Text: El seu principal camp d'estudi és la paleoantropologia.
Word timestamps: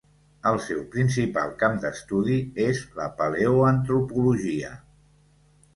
El 0.51 0.55
seu 0.67 0.79
principal 0.95 1.51
camp 1.61 1.77
d'estudi 1.83 2.39
és 2.71 2.83
la 3.01 3.09
paleoantropologia. 3.21 4.77